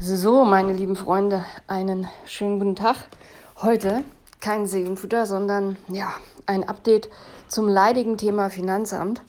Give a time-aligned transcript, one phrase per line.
[0.00, 2.96] So, meine lieben Freunde, einen schönen guten Tag.
[3.56, 4.04] Heute
[4.40, 6.12] kein Seelenfutter, sondern ja,
[6.44, 7.08] ein Update
[7.48, 9.22] zum leidigen Thema Finanzamt.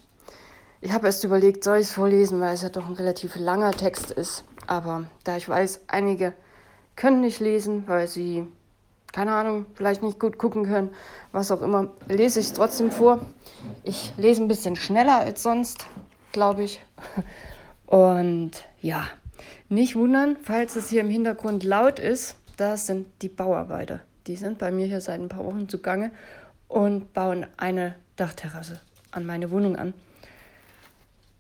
[0.81, 3.71] Ich habe erst überlegt, soll ich es vorlesen, weil es ja doch ein relativ langer
[3.71, 4.43] Text ist.
[4.67, 6.33] Aber da ich weiß, einige
[6.95, 8.45] können nicht lesen, weil sie,
[9.13, 10.89] keine Ahnung, vielleicht nicht gut gucken können,
[11.31, 13.21] was auch immer, lese ich es trotzdem vor.
[13.83, 15.87] Ich lese ein bisschen schneller als sonst,
[16.33, 16.81] glaube ich.
[17.87, 19.07] Und ja,
[19.69, 24.01] nicht wundern, falls es hier im Hintergrund laut ist, das sind die Bauarbeiter.
[24.27, 26.11] Die sind bei mir hier seit ein paar Wochen zugange
[26.67, 28.81] und bauen eine Dachterrasse
[29.11, 29.93] an meine Wohnung an.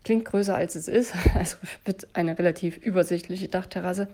[0.03, 4.07] Klingt größer als es ist, also wird eine relativ übersichtliche Dachterrasse,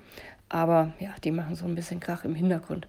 [0.49, 2.87] aber ja, die machen so ein bisschen Krach im Hintergrund.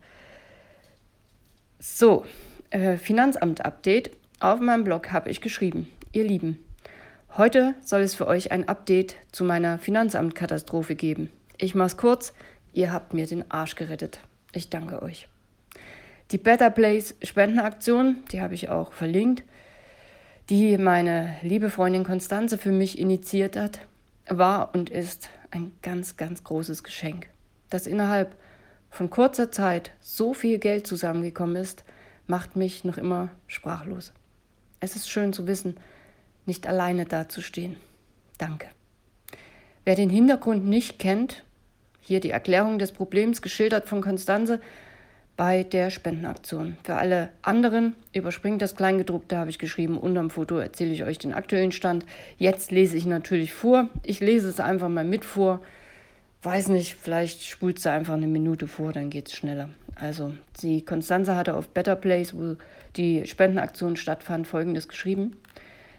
[1.79, 2.25] So,
[2.71, 4.11] äh, Finanzamt-Update.
[4.41, 6.59] Auf meinem Blog habe ich geschrieben, ihr Lieben,
[7.37, 11.33] Heute soll es für euch ein Update zu meiner Finanzamtkatastrophe geben.
[11.59, 12.33] Ich mach's kurz,
[12.73, 14.21] ihr habt mir den Arsch gerettet.
[14.53, 15.27] Ich danke euch.
[16.31, 19.43] Die Better Place Spendenaktion, die habe ich auch verlinkt,
[20.49, 23.81] die meine liebe Freundin Konstanze für mich initiiert hat,
[24.29, 27.29] war und ist ein ganz, ganz großes Geschenk.
[27.69, 28.37] Dass innerhalb
[28.91, 31.83] von kurzer Zeit so viel Geld zusammengekommen ist,
[32.29, 34.13] macht mich noch immer sprachlos.
[34.79, 35.75] Es ist schön zu wissen,
[36.47, 37.77] nicht alleine dazustehen.
[38.39, 38.69] Danke.
[39.85, 41.45] Wer den Hintergrund nicht kennt,
[42.01, 44.61] hier die Erklärung des Problems geschildert von Konstanze
[45.37, 46.77] bei der Spendenaktion.
[46.85, 49.99] Für alle anderen überspringt das Kleingedruckte, habe ich geschrieben.
[49.99, 52.07] Unterm Foto erzähle ich euch den aktuellen Stand.
[52.39, 53.89] Jetzt lese ich natürlich vor.
[54.03, 55.61] Ich lese es einfach mal mit vor.
[56.43, 59.71] Weiß nicht, vielleicht spult sie einfach eine Minute vor, dann geht es schneller.
[59.95, 62.57] Also, die Konstanze hatte auf Better Place, wo
[62.97, 65.37] die Spendenaktion stattfand, folgendes geschrieben.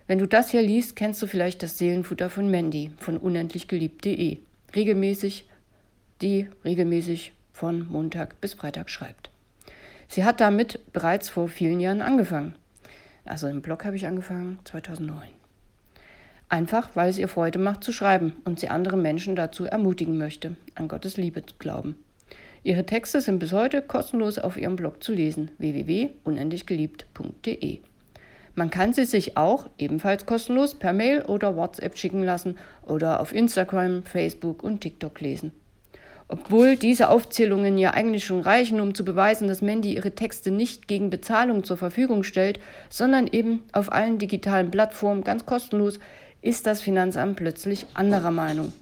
[0.08, 4.38] Wenn du das hier liest, kennst du vielleicht das Seelenfutter von Mandy von unendlichgeliebt.de.
[4.76, 5.50] Regelmäßig,
[6.22, 9.32] die regelmäßig von Montag bis Freitag schreibt.
[10.08, 12.54] Sie hat damit bereits vor vielen Jahren angefangen.
[13.24, 15.28] Also im Blog habe ich angefangen 2009.
[16.50, 20.56] Einfach, weil es ihr Freude macht zu schreiben und sie andere Menschen dazu ermutigen möchte,
[20.76, 21.96] an Gottes Liebe zu glauben.
[22.62, 27.80] Ihre Texte sind bis heute kostenlos auf ihrem Blog zu lesen www.unendlichgeliebt.de.
[28.56, 33.34] Man kann sie sich auch ebenfalls kostenlos per Mail oder WhatsApp schicken lassen oder auf
[33.34, 35.52] Instagram, Facebook und TikTok lesen.
[36.28, 40.88] Obwohl diese Aufzählungen ja eigentlich schon reichen, um zu beweisen, dass Mandy ihre Texte nicht
[40.88, 46.00] gegen Bezahlung zur Verfügung stellt, sondern eben auf allen digitalen Plattformen ganz kostenlos,
[46.42, 48.74] ist das Finanzamt plötzlich anderer Meinung.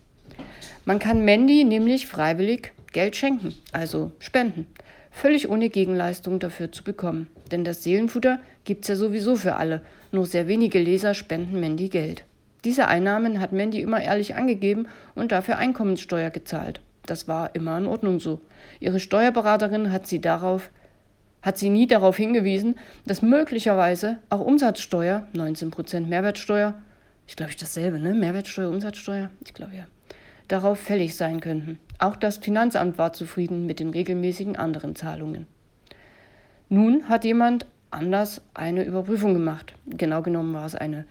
[0.86, 4.68] Man kann Mandy nämlich freiwillig Geld schenken, also spenden,
[5.14, 7.28] völlig ohne Gegenleistung dafür zu bekommen.
[7.52, 9.82] Denn das Seelenfutter gibt es ja sowieso für alle.
[10.12, 12.26] Nur sehr wenige Leser spenden Mandy Geld.
[12.66, 16.82] Diese Einnahmen hat Mandy immer ehrlich angegeben und dafür Einkommenssteuer gezahlt.
[17.06, 18.42] Das war immer in Ordnung so.
[18.80, 20.70] Ihre Steuerberaterin hat sie darauf
[21.42, 22.76] hat sie nie darauf hingewiesen,
[23.06, 26.74] dass möglicherweise auch Umsatzsteuer, 19% Mehrwertsteuer,
[27.28, 28.14] ich glaube ich dasselbe, ne?
[28.14, 29.86] Mehrwertsteuer, Umsatzsteuer, ich glaube ja,
[30.54, 31.80] darauf fällig sein könnten.
[31.98, 35.48] Auch das Finanzamt war zufrieden mit den regelmäßigen anderen Zahlungen.
[36.70, 39.74] Nun hat jemand anders eine Überprüfung gemacht.
[39.86, 41.06] Genau genommen war es eine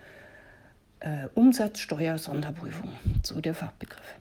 [1.01, 2.91] äh, Umsatzsteuer-Sonderprüfung,
[3.23, 4.15] so der Fachbegriff.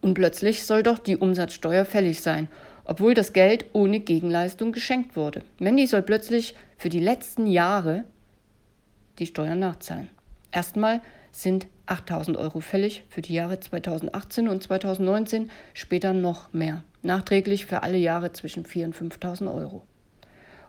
[0.00, 2.48] Und plötzlich soll doch die Umsatzsteuer fällig sein,
[2.84, 5.42] obwohl das Geld ohne Gegenleistung geschenkt wurde.
[5.58, 8.04] Mandy soll plötzlich für die letzten Jahre
[9.18, 10.08] die Steuern nachzahlen.
[10.50, 11.00] Erstmal
[11.32, 16.84] sind 8000 Euro fällig für die Jahre 2018 und 2019, später noch mehr.
[17.02, 19.82] Nachträglich für alle Jahre zwischen 4.000 und 5000 Euro.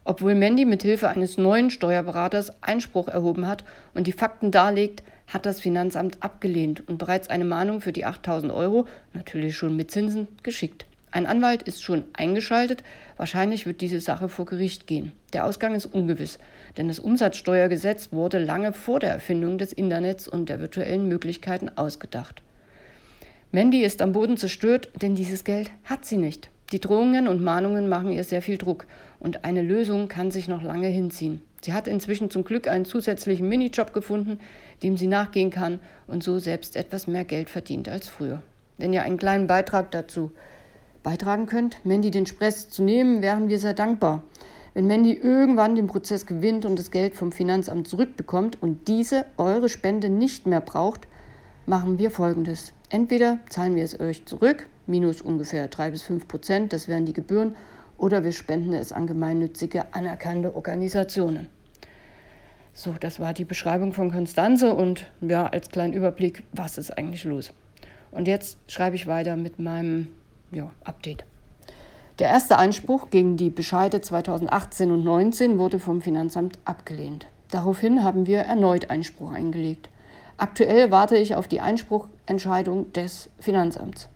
[0.06, 3.64] Obwohl Mandy mit Hilfe eines neuen Steuerberaters Einspruch erhoben hat
[3.94, 8.52] und die Fakten darlegt, hat das Finanzamt abgelehnt und bereits eine Mahnung für die 8000
[8.52, 10.86] Euro, natürlich schon mit Zinsen, geschickt.
[11.14, 12.84] Ein Anwalt ist schon eingeschaltet.
[13.18, 15.12] Wahrscheinlich wird diese Sache vor Gericht gehen.
[15.32, 16.40] Der Ausgang ist ungewiss,
[16.76, 22.42] denn das Umsatzsteuergesetz wurde lange vor der Erfindung des Internets und der virtuellen Möglichkeiten ausgedacht.
[23.52, 26.50] Mandy ist am Boden zerstört, denn dieses Geld hat sie nicht.
[26.72, 28.88] Die Drohungen und Mahnungen machen ihr sehr viel Druck
[29.20, 31.44] und eine Lösung kann sich noch lange hinziehen.
[31.62, 34.40] Sie hat inzwischen zum Glück einen zusätzlichen Minijob gefunden,
[34.82, 38.42] dem sie nachgehen kann und so selbst etwas mehr Geld verdient als früher.
[38.80, 40.32] Wenn ihr einen kleinen Beitrag dazu
[41.04, 44.24] beitragen könnt, Mandy den Stress zu nehmen, wären wir sehr dankbar.
[44.74, 49.70] Wenn Mandy irgendwann den Prozess gewinnt und das Geld vom Finanzamt zurückbekommt und diese eure
[49.70, 51.08] Spende nicht mehr braucht,
[51.68, 52.74] machen wir folgendes.
[52.90, 57.14] Entweder zahlen wir es euch zurück, minus ungefähr 3 bis 5 Prozent, das wären die
[57.14, 57.56] Gebühren,
[57.98, 61.48] oder wir spenden es an gemeinnützige, anerkannte Organisationen.
[62.74, 67.24] So, das war die Beschreibung von Konstanze und ja, als kleinen Überblick, was ist eigentlich
[67.24, 67.52] los.
[68.10, 70.08] Und jetzt schreibe ich weiter mit meinem
[70.56, 71.26] ja, Update.
[72.20, 77.26] Der erste Einspruch gegen die Bescheide 2018 und 2019 wurde vom Finanzamt abgelehnt.
[77.50, 79.90] Daraufhin haben wir erneut Einspruch eingelegt.
[80.38, 84.10] Aktuell warte ich auf die Einspruchentscheidung des Finanzamts.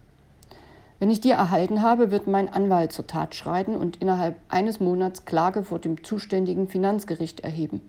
[0.98, 5.24] Wenn ich die erhalten habe, wird mein Anwalt zur Tat schreiten und innerhalb eines Monats
[5.24, 7.80] Klage vor dem zuständigen Finanzgericht erheben.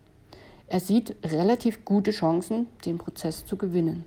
[0.67, 4.05] Er sieht relativ gute Chancen, den Prozess zu gewinnen.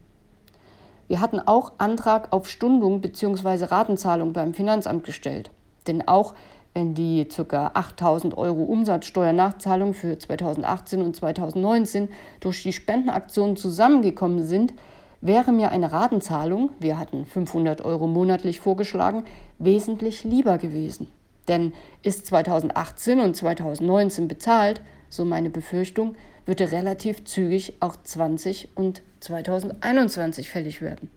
[1.12, 3.67] Wir hatten auch Antrag auf Stundung bzw.
[3.67, 5.50] Ratenzahlung beim Finanzamt gestellt.
[5.87, 6.32] Denn auch
[6.73, 7.73] wenn die ca.
[7.75, 12.09] 8000 Euro Umsatzsteuernachzahlung für 2018 und 2019
[12.41, 14.73] durch die Spendenaktion zusammengekommen sind,
[15.20, 19.25] wäre mir eine Ratenzahlung, wir hatten 500 Euro monatlich vorgeschlagen,
[19.58, 21.08] wesentlich lieber gewesen.
[21.47, 24.81] Denn ist 2018 und 2019 bezahlt,
[25.11, 26.17] so meine Befürchtung,
[26.47, 31.11] würde relativ zügig auch 20 und 2021 fällig werden.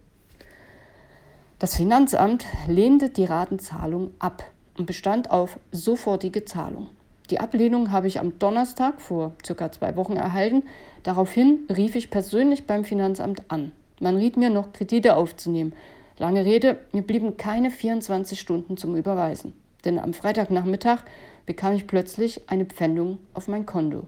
[1.60, 4.44] Das Finanzamt lehnte die Ratenzahlung ab
[4.78, 6.90] und bestand auf sofortige Zahlung.
[7.30, 10.64] Die Ablehnung habe ich am Donnerstag vor circa zwei Wochen erhalten.
[11.04, 13.72] Daraufhin rief ich persönlich beim Finanzamt an.
[14.00, 15.74] Man riet mir noch, Kredite aufzunehmen.
[16.18, 19.54] Lange Rede, mir blieben keine 24 Stunden zum Überweisen.
[19.86, 21.00] Denn am Freitagnachmittag
[21.46, 24.08] bekam ich plötzlich eine Pfändung auf mein Konto.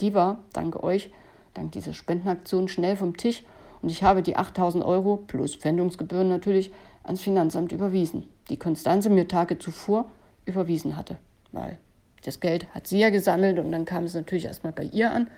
[0.00, 1.10] Die war, dank euch,
[1.54, 3.44] dank dieser Spendenaktion schnell vom Tisch
[3.82, 9.28] und ich habe die 8000 Euro plus Pfändungsgebühren natürlich ans Finanzamt überwiesen, die Konstanze mir
[9.28, 10.06] Tage zuvor
[10.44, 11.18] überwiesen hatte.
[11.52, 11.78] Weil
[12.24, 15.28] das Geld hat sie ja gesammelt und dann kam es natürlich erstmal bei ihr an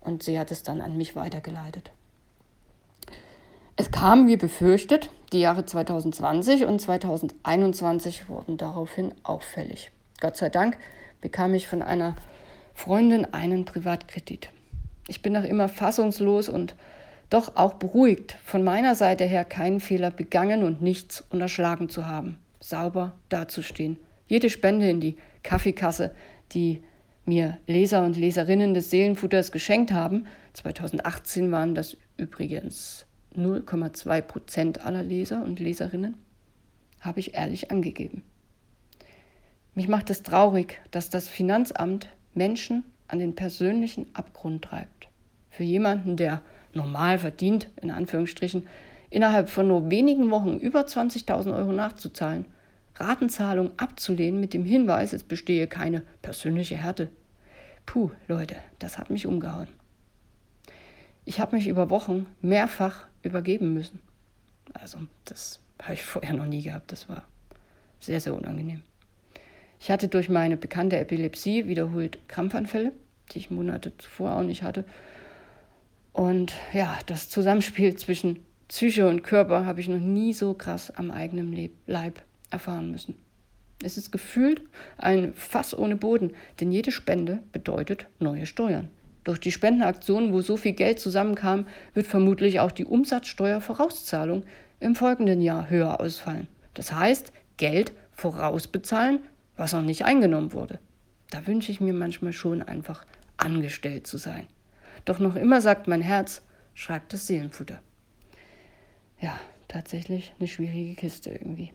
[0.00, 1.90] und sie hat es dann an mich weitergeleitet.
[3.76, 9.90] Es kam, wie befürchtet, die Jahre 2020 und 2021 wurden daraufhin auffällig.
[10.20, 10.78] Gott sei Dank
[11.20, 12.16] bekam ich von einer
[12.76, 14.50] Freundin einen Privatkredit.
[15.08, 16.76] Ich bin noch immer fassungslos und
[17.30, 22.38] doch auch beruhigt, von meiner Seite her keinen Fehler begangen und nichts unterschlagen zu haben,
[22.60, 23.98] sauber dazustehen.
[24.28, 26.14] Jede Spende in die Kaffeekasse,
[26.52, 26.82] die
[27.24, 35.02] mir Leser und Leserinnen des Seelenfutters geschenkt haben, 2018 waren das übrigens 0,2 Prozent aller
[35.02, 36.14] Leser und Leserinnen,
[37.00, 38.22] habe ich ehrlich angegeben.
[39.74, 45.08] Mich macht es traurig, dass das Finanzamt Menschen an den persönlichen Abgrund treibt.
[45.50, 46.42] Für jemanden, der
[46.74, 48.66] normal verdient, in Anführungsstrichen,
[49.10, 52.46] innerhalb von nur wenigen Wochen über 20.000 Euro nachzuzahlen,
[52.96, 57.10] Ratenzahlung abzulehnen mit dem Hinweis, es bestehe keine persönliche Härte.
[57.84, 59.68] Puh, Leute, das hat mich umgehauen.
[61.24, 64.00] Ich habe mich über Wochen mehrfach übergeben müssen.
[64.72, 66.92] Also, das habe ich vorher noch nie gehabt.
[66.92, 67.24] Das war
[68.00, 68.82] sehr, sehr unangenehm.
[69.80, 72.92] Ich hatte durch meine bekannte Epilepsie wiederholt Krampfanfälle,
[73.32, 74.84] die ich Monate zuvor auch nicht hatte.
[76.12, 81.10] Und ja, das Zusammenspiel zwischen Psyche und Körper habe ich noch nie so krass am
[81.10, 83.14] eigenen Leib erfahren müssen.
[83.82, 84.62] Es ist gefühlt
[84.96, 88.88] ein Fass ohne Boden, denn jede Spende bedeutet neue Steuern.
[89.24, 94.44] Durch die Spendenaktion, wo so viel Geld zusammenkam, wird vermutlich auch die Umsatzsteuervorauszahlung
[94.80, 96.48] im folgenden Jahr höher ausfallen.
[96.74, 99.20] Das heißt, Geld vorausbezahlen
[99.56, 100.78] was noch nicht eingenommen wurde.
[101.30, 103.04] Da wünsche ich mir manchmal schon einfach
[103.36, 104.46] angestellt zu sein.
[105.04, 106.42] Doch noch immer sagt mein Herz,
[106.74, 107.80] schreibt das Seelenfutter.
[109.20, 109.38] Ja,
[109.68, 111.72] tatsächlich eine schwierige Kiste irgendwie.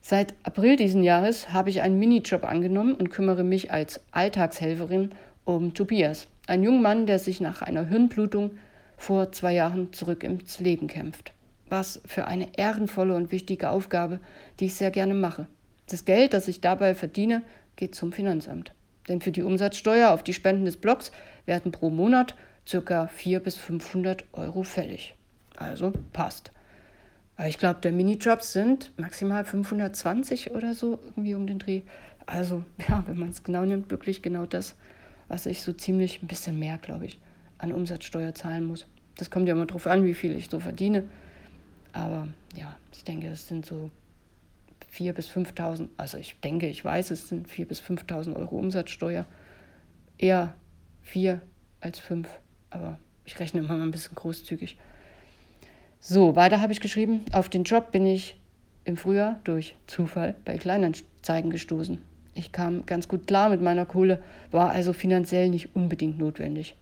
[0.00, 5.12] Seit April diesen Jahres habe ich einen Minijob angenommen und kümmere mich als Alltagshelferin
[5.44, 8.58] um Tobias, ein junger Mann, der sich nach einer Hirnblutung
[8.96, 11.32] vor zwei Jahren zurück ins Leben kämpft.
[11.68, 14.20] Was für eine ehrenvolle und wichtige Aufgabe,
[14.60, 15.46] die ich sehr gerne mache.
[15.88, 17.42] Das Geld, das ich dabei verdiene,
[17.76, 18.72] geht zum Finanzamt.
[19.08, 21.12] Denn für die Umsatzsteuer auf die Spenden des Blogs
[21.46, 22.34] werden pro Monat
[22.70, 23.06] ca.
[23.06, 25.14] 400 bis 500 Euro fällig.
[25.56, 26.52] Also passt.
[27.36, 31.82] Aber ich glaube, der Minijobs sind maximal 520 oder so, irgendwie um den Dreh.
[32.26, 34.74] Also, ja, wenn man es genau nimmt, wirklich genau das,
[35.28, 37.18] was ich so ziemlich ein bisschen mehr, glaube ich,
[37.58, 38.86] an Umsatzsteuer zahlen muss.
[39.16, 41.04] Das kommt ja immer darauf an, wie viel ich so verdiene.
[41.92, 43.90] Aber ja, ich denke, das sind so
[44.94, 49.26] 4.000 bis 5.000, also ich denke, ich weiß, es sind 4.000 bis 5.000 Euro Umsatzsteuer.
[50.18, 50.54] Eher
[51.02, 51.42] 4
[51.80, 52.28] als 5,
[52.70, 54.76] aber ich rechne immer mal ein bisschen großzügig.
[56.00, 58.38] So, weiter habe ich geschrieben, auf den Job bin ich
[58.84, 61.98] im Frühjahr durch Zufall bei Kleinanzeigen gestoßen.
[62.34, 66.76] Ich kam ganz gut klar mit meiner Kohle, war also finanziell nicht unbedingt notwendig.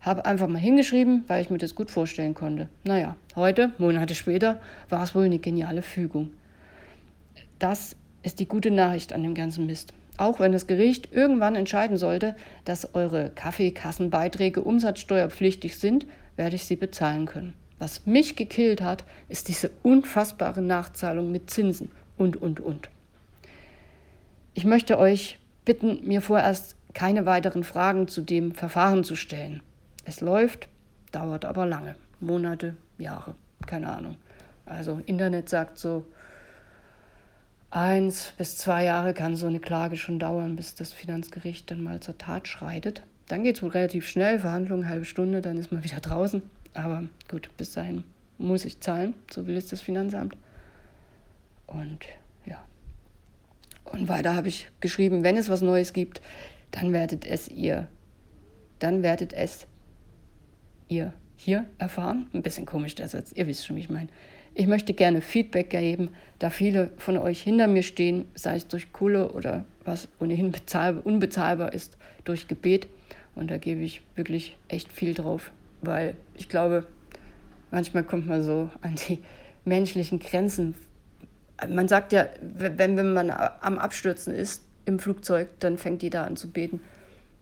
[0.00, 2.68] Habe einfach mal hingeschrieben, weil ich mir das gut vorstellen konnte.
[2.84, 6.30] Naja, heute, Monate später, war es wohl eine geniale Fügung.
[7.58, 9.92] Das ist die gute Nachricht an dem ganzen Mist.
[10.18, 16.76] Auch wenn das Gericht irgendwann entscheiden sollte, dass eure Kaffeekassenbeiträge umsatzsteuerpflichtig sind, werde ich sie
[16.76, 17.54] bezahlen können.
[17.78, 21.90] Was mich gekillt hat, ist diese unfassbare Nachzahlung mit Zinsen.
[22.16, 22.88] und, und, und.
[24.54, 29.62] Ich möchte euch bitten, mir vorerst keine weiteren Fragen zu dem Verfahren zu stellen.
[30.06, 30.68] Es läuft,
[31.12, 31.94] dauert aber lange.
[32.20, 33.34] Monate, Jahre,
[33.66, 34.16] keine Ahnung.
[34.64, 36.06] Also Internet sagt so,
[37.76, 42.00] eins bis zwei Jahre kann so eine Klage schon dauern, bis das Finanzgericht dann mal
[42.00, 43.02] zur Tat schreitet.
[43.28, 46.42] Dann geht es relativ schnell, Verhandlungen, halbe Stunde, dann ist man wieder draußen.
[46.72, 48.04] Aber gut, bis dahin
[48.38, 50.36] muss ich zahlen, so will es das Finanzamt.
[51.66, 51.98] Und
[52.46, 52.64] ja.
[53.84, 56.22] Und weiter habe ich geschrieben, wenn es was Neues gibt,
[56.70, 57.88] dann werdet es ihr,
[58.78, 59.66] dann werdet es
[60.88, 62.28] ihr hier erfahren.
[62.32, 64.08] Ein bisschen komisch der Satz, ihr wisst schon, wie ich meine.
[64.58, 68.90] Ich möchte gerne Feedback geben, da viele von euch hinter mir stehen, sei es durch
[68.90, 72.88] Kohle oder was ohnehin bezahlbar, unbezahlbar ist, durch Gebet.
[73.34, 76.86] Und da gebe ich wirklich echt viel drauf, weil ich glaube,
[77.70, 79.18] manchmal kommt man so an die
[79.66, 80.74] menschlichen Grenzen.
[81.68, 86.36] Man sagt ja, wenn, wenn man am Abstürzen ist im Flugzeug, dann fängt jeder an
[86.36, 86.80] zu beten.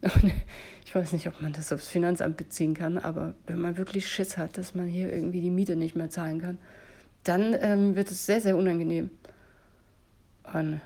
[0.02, 0.32] Und
[0.84, 4.36] ich weiß nicht, ob man das aufs Finanzamt beziehen kann, aber wenn man wirklich Schiss
[4.36, 6.58] hat, dass man hier irgendwie die Miete nicht mehr zahlen kann,
[7.24, 9.10] dann ähm, wird es sehr, sehr unangenehm.
[10.52, 10.80] Und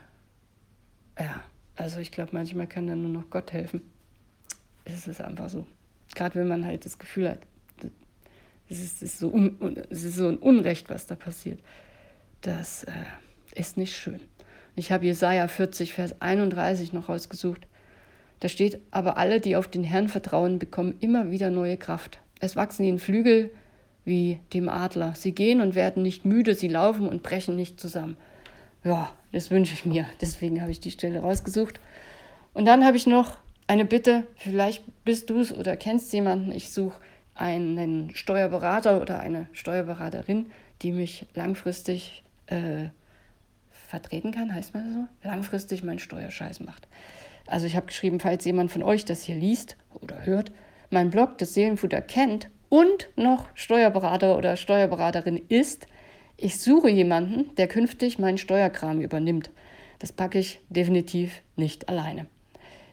[1.19, 1.43] ja,
[1.77, 3.83] also ich glaube, manchmal kann dann nur noch Gott helfen.
[4.85, 5.67] Es ist einfach so.
[6.15, 7.41] Gerade wenn man halt das Gefühl hat,
[8.71, 9.31] es ist, ist, so,
[9.91, 11.59] ist so ein Unrecht, was da passiert.
[12.43, 12.93] Das äh,
[13.55, 14.21] ist nicht schön.
[14.77, 17.67] Ich habe Jesaja 40, Vers 31 noch rausgesucht.
[18.41, 22.21] Da steht, aber alle, die auf den Herrn vertrauen, bekommen immer wieder neue Kraft.
[22.41, 23.51] Es wachsen ihnen Flügel
[24.09, 25.15] wie dem Adler.
[25.15, 28.17] Sie gehen und werden nicht müde, sie laufen und brechen nicht zusammen.
[28.83, 30.07] Ja, das wünsche ich mir.
[30.21, 31.79] Deswegen habe ich die Stelle rausgesucht.
[32.55, 33.37] Und dann habe ich noch
[33.67, 34.27] eine Bitte.
[34.37, 36.51] Vielleicht bist du es oder kennst jemanden.
[36.51, 36.99] Ich suche
[37.35, 40.51] einen Steuerberater oder eine Steuerberaterin,
[40.83, 42.87] die mich langfristig äh,
[43.89, 46.89] vertreten kann, heißt man so, langfristig meinen Steuerscheiß macht.
[47.47, 50.51] Also ich habe geschrieben, falls jemand von euch das hier liest oder hört,
[50.91, 55.87] mein Blog, das Seelenfutter kennt und noch Steuerberater oder Steuerberaterin ist,
[56.37, 59.51] ich suche jemanden, der künftig meinen Steuerkram übernimmt.
[59.99, 62.27] Das packe ich definitiv nicht alleine.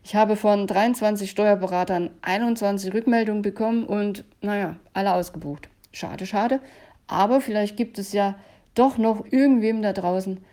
[0.03, 5.69] Ich habe von 23 Steuerberatern 21 Rückmeldungen bekommen und naja, alle ausgebucht.
[5.91, 6.59] Schade, schade.
[7.07, 8.35] Aber vielleicht gibt es ja
[8.73, 10.43] doch noch irgendwem da draußen,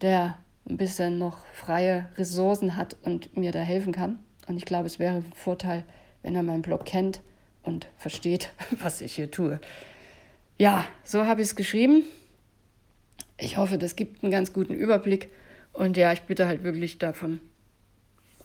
[0.00, 4.18] der ein bisschen noch freie Ressourcen hat und mir da helfen kann.
[4.48, 5.84] Und ich glaube, es wäre ein Vorteil,
[6.22, 7.20] wenn er meinen Blog kennt
[7.66, 9.60] und versteht, was ich hier tue.
[10.58, 12.04] Ja, so habe ich es geschrieben.
[13.38, 15.30] Ich hoffe, das gibt einen ganz guten Überblick.
[15.74, 17.40] Und ja, ich bitte halt wirklich davon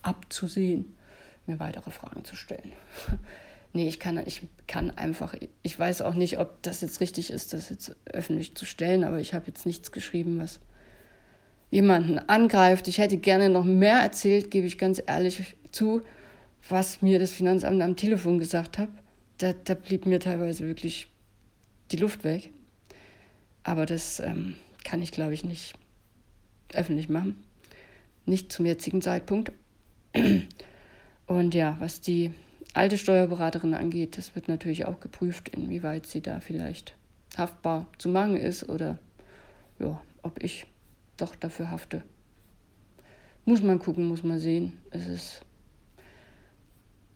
[0.02, 0.98] abzusehen,
[1.46, 2.74] mir weitere Fragen zu stellen.
[3.74, 7.54] nee, ich kann, ich kann einfach, ich weiß auch nicht, ob das jetzt richtig ist,
[7.54, 10.60] das jetzt öffentlich zu stellen, aber ich habe jetzt nichts geschrieben, was
[11.70, 12.90] jemanden angreift.
[12.90, 16.02] Ich hätte gerne noch mehr erzählt, gebe ich ganz ehrlich zu,
[16.68, 18.90] was mir das Finanzamt am Telefon gesagt hat.
[19.42, 21.08] Da, da blieb mir teilweise wirklich
[21.92, 22.52] die Luft weg.
[23.64, 25.74] Aber das ähm, kann ich, glaube ich, nicht
[26.74, 27.44] öffentlich machen.
[28.26, 29.52] Nicht zum jetzigen Zeitpunkt.
[31.26, 32.34] Und ja, was die
[32.74, 36.96] alte Steuerberaterin angeht, das wird natürlich auch geprüft, inwieweit sie da vielleicht
[37.36, 39.00] haftbar zu machen ist oder
[39.80, 40.68] ja, ob ich
[41.18, 42.04] doch dafür hafte.
[43.46, 44.74] Muss man gucken, muss man sehen.
[44.92, 45.42] Es ist,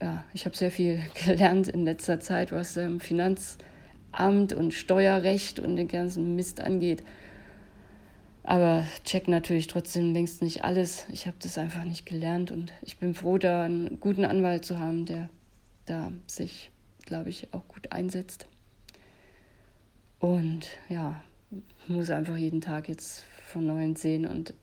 [0.01, 5.75] ja, ich habe sehr viel gelernt in letzter Zeit, was ähm, Finanzamt und Steuerrecht und
[5.75, 7.03] den ganzen Mist angeht.
[8.43, 11.07] Aber check natürlich trotzdem längst nicht alles.
[11.11, 14.79] Ich habe das einfach nicht gelernt und ich bin froh, da einen guten Anwalt zu
[14.79, 15.29] haben, der
[15.85, 16.71] da sich,
[17.05, 18.47] glaube ich, auch gut einsetzt.
[20.19, 21.23] Und ja,
[21.87, 24.53] muss einfach jeden Tag jetzt von neuem sehen und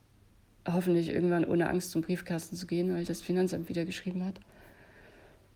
[0.65, 4.39] hoffentlich irgendwann ohne Angst zum Briefkasten zu gehen, weil das Finanzamt wieder geschrieben hat.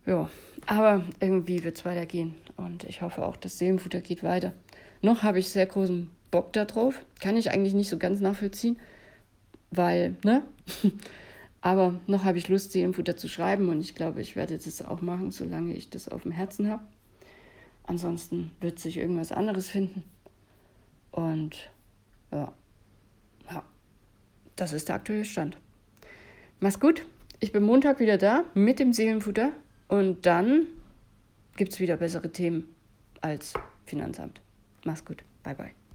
[0.08, 0.30] Ja,
[0.66, 4.54] aber irgendwie wird es weitergehen und ich hoffe auch, das Seelenfutter geht weiter.
[5.02, 8.80] Noch habe ich sehr großen Bock darauf, kann ich eigentlich nicht so ganz nachvollziehen,
[9.70, 10.44] weil, ne?
[11.62, 15.02] aber noch habe ich Lust, Seelenfutter zu schreiben und ich glaube, ich werde das auch
[15.02, 16.84] machen, solange ich das auf dem Herzen habe.
[17.84, 20.04] Ansonsten wird sich irgendwas anderes finden.
[21.12, 21.70] Und
[22.32, 22.54] ja,
[24.58, 25.56] das ist der aktuelle Stand.
[26.60, 27.06] Mach's gut.
[27.40, 29.52] Ich bin Montag wieder da mit dem Seelenfutter
[29.88, 30.68] und dann
[31.56, 32.76] gibt es wieder bessere Themen
[33.22, 33.54] als
[33.86, 34.42] Finanzamt.
[34.86, 35.24] Mach's gut.
[35.44, 35.87] Bye, bye.